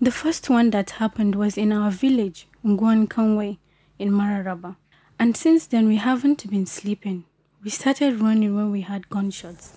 The 0.00 0.12
first 0.12 0.48
one 0.48 0.70
that 0.70 0.90
happened 0.90 1.34
was 1.34 1.58
in 1.58 1.72
our 1.72 1.90
village, 1.90 2.46
Nguan 2.64 3.08
Kanwe, 3.08 3.58
in 3.98 4.12
Mararaba. 4.12 4.76
And 5.18 5.36
since 5.36 5.66
then, 5.66 5.88
we 5.88 5.96
haven't 5.96 6.48
been 6.48 6.66
sleeping. 6.66 7.24
We 7.64 7.70
started 7.70 8.20
running 8.20 8.54
when 8.54 8.70
we 8.70 8.82
had 8.82 9.08
gunshots. 9.08 9.72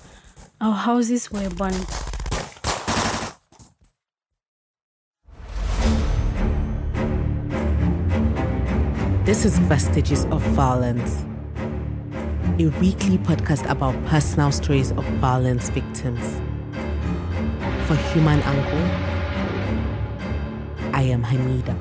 Our 0.61 0.75
houses 0.75 1.31
were 1.31 1.49
burned. 1.49 1.87
This 9.25 9.43
is 9.43 9.57
Vestiges 9.57 10.25
of 10.25 10.43
Violence, 10.53 11.25
a 12.59 12.67
weekly 12.79 13.17
podcast 13.17 13.67
about 13.67 13.95
personal 14.05 14.51
stories 14.51 14.91
of 14.91 15.03
violence 15.19 15.69
victims. 15.69 16.23
For 17.87 17.95
HumAngle, 18.13 19.20
I 20.93 21.03
am 21.03 21.23
Hamida. 21.23 21.77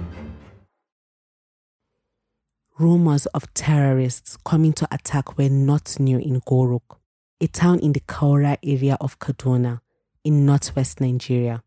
Rumors 2.78 3.26
of 3.26 3.52
terrorists 3.54 4.36
coming 4.44 4.72
to 4.74 4.88
attack 4.90 5.36
were 5.36 5.48
not 5.48 5.98
new 5.98 6.18
in 6.18 6.40
Goruk, 6.42 6.98
a 7.40 7.46
town 7.48 7.80
in 7.80 7.92
the 7.92 8.00
Kaura 8.00 8.56
area 8.62 8.96
of 9.00 9.18
Kaduna 9.18 9.80
in 10.24 10.46
northwest 10.46 11.00
Nigeria. 11.00 11.62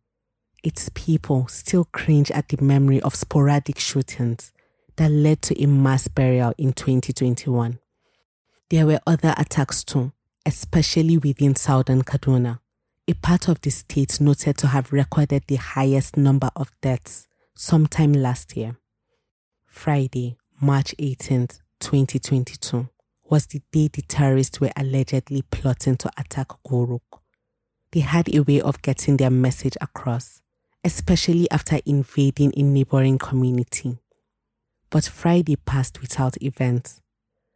Its 0.64 0.90
people 0.94 1.48
still 1.48 1.86
cringe 1.92 2.32
at 2.32 2.48
the 2.48 2.64
memory 2.64 3.02
of 3.02 3.14
sporadic 3.14 3.78
shootings 3.78 4.54
that 4.96 5.12
led 5.12 5.42
to 5.44 5.62
a 5.62 5.68
mass 5.68 6.08
burial 6.08 6.54
in 6.58 6.72
2021. 6.72 7.80
There 8.70 8.86
were 8.88 9.02
other 9.06 9.36
attacks 9.38 9.84
too, 9.84 10.14
especially 10.46 11.18
within 11.18 11.56
southern 11.56 12.04
Kaduna, 12.04 12.60
a 13.08 13.14
part 13.16 13.50
of 13.50 13.60
the 13.62 13.70
state 13.70 14.22
noted 14.22 14.58
to 14.60 14.68
have 14.68 14.94
recorded 14.94 15.44
the 15.48 15.58
highest 15.58 16.16
number 16.16 16.50
of 16.56 16.72
deaths 16.82 17.28
sometime 17.56 18.14
last 18.14 18.58
year. 18.58 18.78
Friday, 19.66 20.38
March 20.62 20.96
18th, 21.00 21.60
2022, 21.80 22.90
was 23.30 23.48
the 23.48 23.62
day 23.72 23.88
the 23.88 24.02
terrorists 24.04 24.60
were 24.60 24.72
allegedly 24.76 25.44
plotting 25.50 25.98
to 25.98 26.12
attack 26.18 26.48
Goruk. 26.68 27.02
They 27.92 28.02
had 28.02 28.34
a 28.34 28.42
way 28.42 28.62
of 28.62 28.82
getting 28.82 29.18
their 29.18 29.30
message 29.30 29.78
across, 29.82 30.42
especially 30.84 31.50
after 31.52 31.80
invading 31.86 32.54
a 32.58 32.64
neighboring 32.64 33.18
community. 33.18 33.98
But 34.90 35.06
Friday 35.06 35.56
passed 35.56 36.02
without 36.02 36.42
events. 36.42 37.02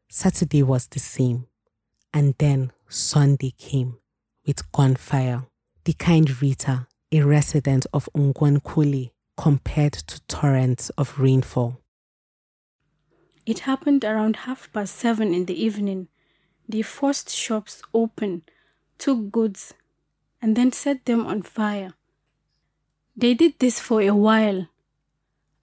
Saturday 0.09 0.64
was 0.64 0.88
the 0.88 0.99
same. 0.99 1.47
And 2.14 2.33
then 2.39 2.71
Sunday 2.88 3.53
came 3.58 3.97
with 4.45 4.71
gunfire, 4.71 5.45
the 5.83 5.93
kind 5.93 6.41
Rita, 6.41 6.88
a 7.11 7.21
resident 7.21 7.86
of 7.93 8.09
Ungwankuli, 8.16 9.11
compared 9.38 9.93
to 9.93 10.19
torrents 10.27 10.89
of 10.97 11.19
rainfall. 11.19 11.80
It 13.45 13.59
happened 13.59 14.03
around 14.03 14.35
half 14.47 14.71
past 14.73 14.95
seven 14.95 15.33
in 15.33 15.45
the 15.45 15.63
evening. 15.63 16.09
They 16.67 16.81
forced 16.81 17.33
shops 17.33 17.81
open, 17.93 18.43
took 18.97 19.31
goods, 19.31 19.73
and 20.41 20.55
then 20.58 20.73
set 20.73 21.05
them 21.05 21.25
on 21.25 21.43
fire. 21.43 21.93
They 23.15 23.33
did 23.33 23.59
this 23.59 23.80
for 23.80 24.02
a 24.02 24.11
while 24.11 24.67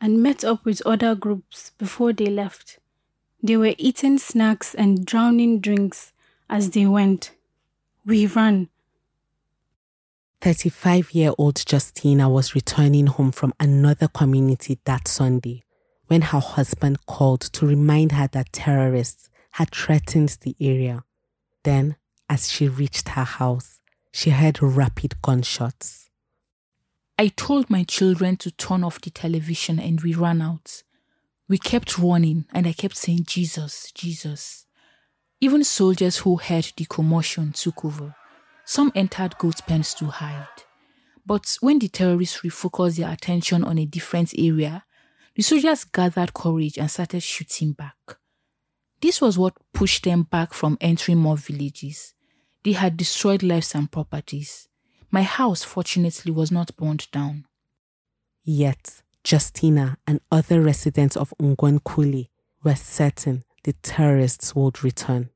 and 0.00 0.22
met 0.22 0.44
up 0.44 0.64
with 0.64 0.80
other 0.86 1.14
groups 1.14 1.72
before 1.78 2.12
they 2.12 2.26
left. 2.26 2.78
They 3.42 3.56
were 3.56 3.74
eating 3.76 4.18
snacks 4.18 4.74
and 4.74 5.04
drowning 5.04 5.60
drinks 5.60 6.12
as 6.48 6.70
they 6.70 6.86
went. 6.86 7.32
We 8.06 8.26
ran. 8.26 8.68
35 10.44 11.12
year 11.12 11.32
old 11.38 11.64
Justina 11.72 12.28
was 12.28 12.54
returning 12.54 13.06
home 13.06 13.32
from 13.32 13.54
another 13.58 14.08
community 14.08 14.78
that 14.84 15.08
Sunday 15.08 15.64
when 16.08 16.20
her 16.20 16.38
husband 16.38 17.06
called 17.06 17.40
to 17.40 17.66
remind 17.66 18.12
her 18.12 18.28
that 18.28 18.52
terrorists 18.52 19.30
had 19.52 19.70
threatened 19.70 20.36
the 20.42 20.54
area. 20.60 21.02
Then, 21.62 21.96
as 22.28 22.52
she 22.52 22.68
reached 22.68 23.08
her 23.08 23.24
house, 23.24 23.80
she 24.12 24.28
heard 24.28 24.62
rapid 24.62 25.22
gunshots. 25.22 26.10
I 27.18 27.28
told 27.28 27.70
my 27.70 27.82
children 27.82 28.36
to 28.36 28.50
turn 28.50 28.84
off 28.84 29.00
the 29.00 29.08
television 29.08 29.78
and 29.78 30.02
we 30.02 30.12
ran 30.12 30.42
out. 30.42 30.82
We 31.48 31.56
kept 31.56 31.96
running 31.96 32.44
and 32.52 32.66
I 32.66 32.74
kept 32.74 32.98
saying, 32.98 33.24
Jesus, 33.24 33.90
Jesus. 33.92 34.66
Even 35.40 35.64
soldiers 35.64 36.18
who 36.18 36.36
heard 36.36 36.70
the 36.76 36.84
commotion 36.84 37.52
took 37.52 37.82
over. 37.82 38.14
Some 38.64 38.92
entered 38.94 39.36
goat 39.38 39.60
pens 39.66 39.94
to 39.94 40.06
hide. 40.06 40.46
But 41.26 41.56
when 41.60 41.78
the 41.78 41.88
terrorists 41.88 42.40
refocused 42.40 42.96
their 42.96 43.10
attention 43.10 43.64
on 43.64 43.78
a 43.78 43.86
different 43.86 44.34
area, 44.38 44.84
the 45.34 45.42
soldiers 45.42 45.84
gathered 45.84 46.34
courage 46.34 46.78
and 46.78 46.90
started 46.90 47.22
shooting 47.22 47.72
back. 47.72 47.96
This 49.00 49.20
was 49.20 49.38
what 49.38 49.56
pushed 49.72 50.04
them 50.04 50.22
back 50.22 50.54
from 50.54 50.78
entering 50.80 51.18
more 51.18 51.36
villages. 51.36 52.14
They 52.62 52.72
had 52.72 52.96
destroyed 52.96 53.42
lives 53.42 53.74
and 53.74 53.90
properties. 53.90 54.68
My 55.10 55.22
house, 55.22 55.62
fortunately, 55.62 56.32
was 56.32 56.50
not 56.50 56.76
burned 56.76 57.10
down. 57.12 57.46
Yet, 58.42 59.02
Justina 59.26 59.98
and 60.06 60.20
other 60.30 60.60
residents 60.60 61.16
of 61.16 61.34
Ungwankuli 61.40 62.28
were 62.62 62.74
certain 62.74 63.44
the 63.64 63.72
terrorists 63.74 64.54
would 64.54 64.82
return. 64.82 65.30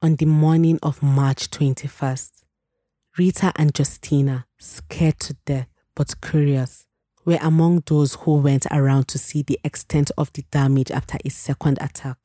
On 0.00 0.14
the 0.14 0.26
morning 0.26 0.78
of 0.80 1.02
March 1.02 1.50
21st, 1.50 2.44
Rita 3.18 3.52
and 3.56 3.76
Justina, 3.76 4.46
scared 4.56 5.18
to 5.18 5.34
death 5.44 5.66
but 5.96 6.20
curious, 6.20 6.86
were 7.24 7.40
among 7.42 7.82
those 7.84 8.14
who 8.14 8.36
went 8.36 8.64
around 8.70 9.08
to 9.08 9.18
see 9.18 9.42
the 9.42 9.58
extent 9.64 10.12
of 10.16 10.32
the 10.34 10.44
damage 10.52 10.92
after 10.92 11.18
a 11.24 11.30
second 11.30 11.78
attack. 11.80 12.16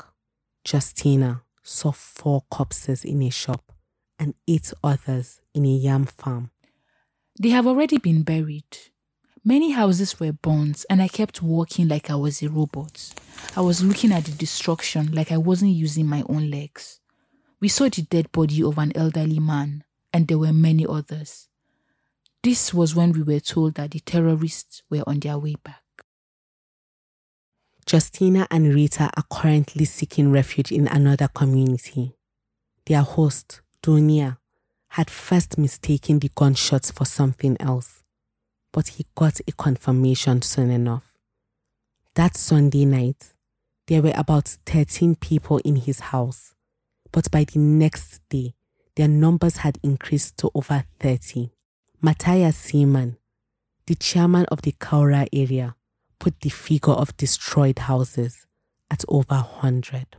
Justina 0.72 1.42
saw 1.64 1.92
four 1.92 2.44
corpses 2.52 3.04
in 3.04 3.24
a 3.24 3.32
shop 3.32 3.72
and 4.20 4.36
eight 4.48 4.72
others 4.84 5.42
in 5.56 5.66
a 5.66 5.70
yam 5.70 6.06
farm. 6.06 6.52
They 7.40 7.50
have 7.50 7.66
already 7.66 7.98
been 7.98 8.22
buried. 8.22 8.78
Many 9.44 9.72
houses 9.72 10.20
were 10.20 10.32
burnt, 10.32 10.86
and 10.92 11.02
I 11.02 11.08
kept 11.08 11.42
walking 11.42 11.88
like 11.88 12.12
I 12.12 12.16
was 12.16 12.44
a 12.44 12.50
robot. 12.50 13.16
I 13.58 13.62
was 13.62 13.84
looking 13.84 14.12
at 14.12 14.26
the 14.26 14.32
destruction 14.32 15.12
like 15.12 15.32
I 15.32 15.38
wasn't 15.38 15.72
using 15.72 16.06
my 16.06 16.24
own 16.30 16.52
legs. 16.52 17.00
We 17.64 17.70
saw 17.70 17.88
the 17.88 18.02
dead 18.02 18.30
body 18.34 18.62
of 18.62 18.78
an 18.78 18.92
elderly 18.94 19.40
man, 19.40 19.86
and 20.12 20.28
there 20.28 20.38
were 20.38 20.52
many 20.52 20.86
others. 20.86 21.48
This 22.44 22.74
was 22.74 22.94
when 22.94 23.14
we 23.14 23.24
were 23.24 23.40
told 23.40 23.76
that 23.76 23.92
the 23.92 24.02
terrorists 24.02 24.84
were 24.90 25.06
on 25.08 25.22
their 25.22 25.38
way 25.38 25.56
back. 25.64 25.82
Justina 27.90 28.48
and 28.52 28.74
Rita 28.74 29.10
are 29.16 29.24
currently 29.32 29.86
seeking 29.86 30.30
refuge 30.30 30.74
in 30.74 30.90
another 30.90 31.30
community. 31.30 32.18
Their 32.86 33.04
host, 33.04 33.62
Dunia, 33.82 34.40
had 34.90 35.10
first 35.10 35.58
mistaken 35.58 36.20
the 36.20 36.32
gunshots 36.36 36.92
for 36.92 37.06
something 37.06 37.56
else, 37.62 38.04
but 38.74 38.90
he 38.90 39.06
got 39.16 39.40
a 39.48 39.54
confirmation 39.54 40.42
soon 40.42 40.70
enough. 40.70 41.14
That 42.16 42.36
Sunday 42.36 42.84
night, 42.84 43.32
there 43.88 44.02
were 44.02 44.12
about 44.18 44.50
13 44.66 45.16
people 45.16 45.60
in 45.60 45.78
his 45.78 46.02
house 46.02 46.54
but 47.14 47.32
by 47.32 47.46
the 47.46 47.60
next 47.60 48.20
day, 48.28 48.56
their 48.96 49.08
numbers 49.08 49.58
had 49.58 49.78
increased 49.84 50.38
to 50.40 50.52
over 50.54 50.84
30. 51.00 51.52
Matthias 52.02 52.58
Siman, 52.58 53.16
the 53.86 53.96
chairman 53.96 54.46
of 54.48 54.64
the 54.64 54.74
Kaura 54.74 55.28
area, 55.32 55.76
put 56.20 56.42
the 56.42 56.50
figure 56.50 56.94
of 56.94 57.16
destroyed 57.16 57.80
houses 57.80 58.46
at 58.92 59.06
over 59.08 59.36
100. 59.36 60.18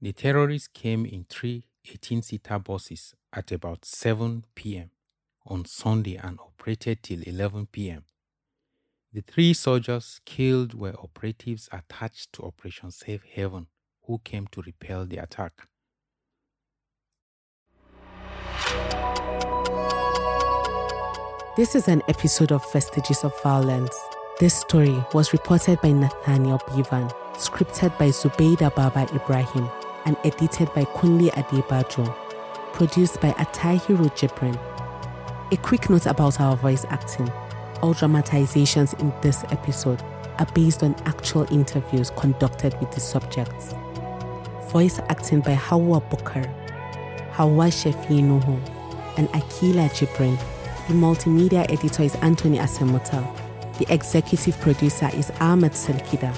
The 0.00 0.12
terrorists 0.12 0.68
came 0.68 1.04
in 1.04 1.24
three 1.24 1.64
18 1.90 2.22
seater 2.22 2.58
buses 2.58 3.14
at 3.32 3.50
about 3.50 3.84
7 3.84 4.44
p.m. 4.54 4.90
on 5.46 5.64
Sunday 5.64 6.16
and 6.16 6.38
operated 6.38 7.02
till 7.02 7.22
11 7.22 7.68
p.m. 7.72 8.04
The 9.12 9.22
three 9.22 9.54
soldiers 9.54 10.20
killed 10.26 10.74
were 10.74 10.94
operatives 11.02 11.68
attached 11.72 12.34
to 12.34 12.42
Operation 12.42 12.90
Safe 12.90 13.22
Haven 13.22 13.68
who 14.02 14.18
came 14.18 14.46
to 14.48 14.62
repel 14.62 15.06
the 15.06 15.18
attack. 15.18 15.52
This 21.58 21.74
is 21.74 21.88
an 21.88 22.04
episode 22.06 22.52
of 22.52 22.72
Vestiges 22.72 23.24
of 23.24 23.32
Violence. 23.42 23.98
This 24.38 24.54
story 24.54 25.04
was 25.12 25.32
reported 25.32 25.80
by 25.80 25.90
Nathaniel 25.90 26.60
Bevan, 26.68 27.08
scripted 27.32 27.98
by 27.98 28.10
Zubeida 28.10 28.72
Baba 28.76 29.12
Ibrahim, 29.12 29.68
and 30.04 30.16
edited 30.22 30.72
by 30.72 30.84
Kunle 30.84 31.32
Adebajo. 31.32 32.14
Produced 32.74 33.20
by 33.20 33.30
Atahiru 33.30 34.08
Jibrin. 34.14 34.56
A 35.50 35.56
quick 35.56 35.90
note 35.90 36.06
about 36.06 36.40
our 36.40 36.56
voice 36.56 36.84
acting. 36.90 37.28
All 37.82 37.92
dramatizations 37.92 38.92
in 39.00 39.12
this 39.20 39.42
episode 39.50 40.00
are 40.38 40.46
based 40.54 40.84
on 40.84 40.94
actual 41.06 41.52
interviews 41.52 42.10
conducted 42.10 42.78
with 42.78 42.92
the 42.92 43.00
subjects. 43.00 43.74
Voice 44.70 45.00
acting 45.08 45.40
by 45.40 45.54
Hawa 45.54 46.02
Bukar, 46.02 46.46
Hawa 47.32 47.66
Shefi 47.66 48.22
Nuhu, 48.22 48.60
and 49.16 49.28
Akila 49.30 49.90
Jibrin 49.90 50.38
The 50.88 50.94
multimedia 50.94 51.70
editor 51.70 52.02
is 52.02 52.14
Anthony 52.16 52.56
Asemuta. 52.56 53.22
The 53.78 53.92
executive 53.92 54.58
producer 54.58 55.10
is 55.12 55.30
Ahmad 55.38 55.72
Salkida. 55.72 56.34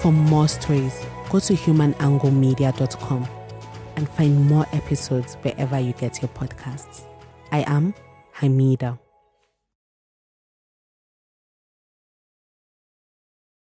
For 0.00 0.10
more 0.10 0.48
stories, 0.48 1.00
go 1.30 1.38
to 1.38 1.52
humananglemedia.com 1.52 3.28
and 3.94 4.08
find 4.08 4.48
more 4.48 4.66
episodes 4.72 5.34
wherever 5.42 5.78
you 5.78 5.92
get 5.92 6.20
your 6.20 6.30
podcasts. 6.30 7.02
I 7.52 7.62
am 7.68 7.94
Hamida. 8.38 8.98